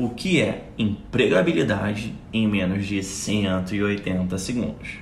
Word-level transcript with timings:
o 0.00 0.08
que 0.08 0.40
é 0.40 0.70
empregabilidade 0.78 2.14
em 2.32 2.48
menos 2.48 2.86
de 2.86 3.02
180 3.02 4.38
segundos. 4.38 4.94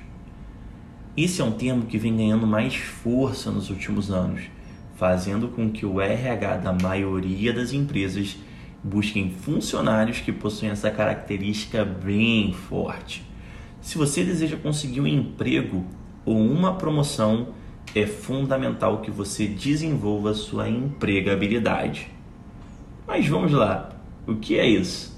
Esse 1.15 1.41
é 1.41 1.45
um 1.45 1.53
termo 1.53 1.85
que 1.85 1.97
vem 1.97 2.17
ganhando 2.17 2.45
mais 2.45 2.75
força 2.75 3.49
nos 3.49 3.69
últimos 3.69 4.11
anos, 4.11 4.41
fazendo 4.97 5.47
com 5.47 5.69
que 5.69 5.85
o 5.85 6.01
RH 6.01 6.57
da 6.57 6.73
maioria 6.73 7.53
das 7.53 7.71
empresas 7.71 8.35
busquem 8.83 9.31
funcionários 9.31 10.19
que 10.19 10.33
possuem 10.33 10.71
essa 10.71 10.91
característica 10.91 11.85
bem 11.85 12.51
forte. 12.51 13.23
Se 13.79 13.97
você 13.97 14.21
deseja 14.21 14.57
conseguir 14.57 14.99
um 14.99 15.07
emprego 15.07 15.85
ou 16.25 16.37
uma 16.37 16.73
promoção, 16.75 17.53
é 17.95 18.05
fundamental 18.05 18.99
que 18.99 19.09
você 19.09 19.47
desenvolva 19.47 20.33
sua 20.33 20.67
empregabilidade. 20.67 22.11
Mas 23.07 23.25
vamos 23.25 23.53
lá, 23.53 23.98
o 24.29 24.35
que 24.35 24.59
é 24.59 24.67
isso? 24.67 25.17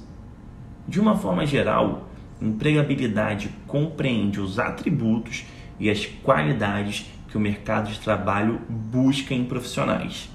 De 0.88 1.00
uma 1.00 1.18
forma 1.18 1.46
geral, 1.46 2.10
empregabilidade 2.42 3.50
compreende 3.68 4.40
os 4.40 4.58
atributos 4.58 5.46
e 5.80 5.90
as 5.90 6.06
qualidades 6.06 7.12
que 7.28 7.38
o 7.38 7.40
mercado 7.40 7.92
de 7.92 8.00
trabalho 8.00 8.62
busca 8.70 9.34
em 9.34 9.44
profissionais. 9.44 10.30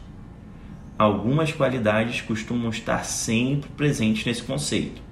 Algumas 0.98 1.52
qualidades 1.52 2.20
costumam 2.20 2.70
estar 2.70 3.04
sempre 3.04 3.70
presentes 3.70 4.24
nesse 4.24 4.42
conceito, 4.42 5.02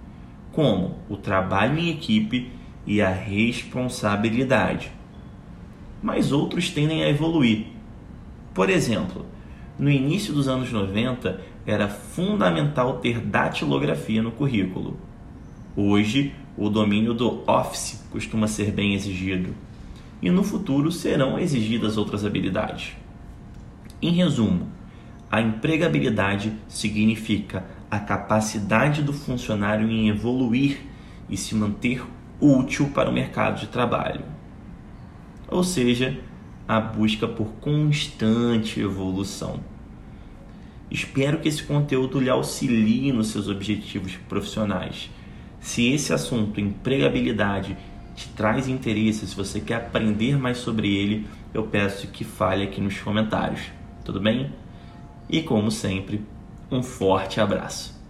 como 0.52 0.98
o 1.08 1.16
trabalho 1.16 1.78
em 1.78 1.90
equipe 1.90 2.50
e 2.86 3.00
a 3.00 3.10
responsabilidade. 3.10 4.90
Mas 6.02 6.32
outros 6.32 6.70
tendem 6.70 7.02
a 7.02 7.08
evoluir. 7.08 7.66
Por 8.52 8.70
exemplo, 8.70 9.26
no 9.78 9.90
início 9.90 10.32
dos 10.32 10.46
anos 10.46 10.70
90 10.70 11.40
era 11.66 11.88
fundamental 11.88 12.98
ter 12.98 13.20
datilografia 13.20 14.22
no 14.22 14.30
currículo. 14.30 14.96
Hoje, 15.76 16.32
o 16.56 16.68
domínio 16.68 17.12
do 17.12 17.42
Office 17.50 18.04
costuma 18.10 18.46
ser 18.46 18.70
bem 18.70 18.94
exigido. 18.94 19.54
E 20.22 20.30
no 20.30 20.44
futuro 20.44 20.92
serão 20.92 21.38
exigidas 21.38 21.96
outras 21.96 22.24
habilidades. 22.24 22.92
Em 24.00 24.12
resumo, 24.12 24.68
a 25.30 25.40
empregabilidade 25.40 26.52
significa 26.68 27.64
a 27.90 27.98
capacidade 27.98 29.02
do 29.02 29.12
funcionário 29.12 29.90
em 29.90 30.08
evoluir 30.08 30.78
e 31.28 31.36
se 31.36 31.54
manter 31.54 32.04
útil 32.40 32.90
para 32.94 33.10
o 33.10 33.12
mercado 33.12 33.60
de 33.60 33.66
trabalho. 33.66 34.22
Ou 35.48 35.64
seja, 35.64 36.18
a 36.66 36.80
busca 36.80 37.28
por 37.28 37.48
constante 37.60 38.80
evolução. 38.80 39.60
Espero 40.90 41.40
que 41.40 41.48
esse 41.48 41.62
conteúdo 41.62 42.20
lhe 42.20 42.30
auxilie 42.30 43.12
nos 43.12 43.28
seus 43.28 43.48
objetivos 43.48 44.16
profissionais. 44.28 45.10
Se 45.60 45.92
esse 45.92 46.12
assunto, 46.12 46.60
empregabilidade, 46.60 47.76
te 48.14 48.28
traz 48.28 48.68
interesse, 48.68 49.26
se 49.26 49.34
você 49.34 49.60
quer 49.60 49.76
aprender 49.76 50.38
mais 50.38 50.58
sobre 50.58 50.94
ele, 50.94 51.26
eu 51.52 51.64
peço 51.64 52.08
que 52.08 52.24
fale 52.24 52.64
aqui 52.64 52.80
nos 52.80 52.98
comentários. 53.00 53.62
Tudo 54.04 54.20
bem? 54.20 54.52
E 55.28 55.42
como 55.42 55.70
sempre, 55.70 56.22
um 56.70 56.82
forte 56.82 57.40
abraço. 57.40 58.03